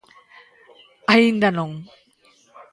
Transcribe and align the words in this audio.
Aínda 1.13 1.49
nón. 1.57 1.71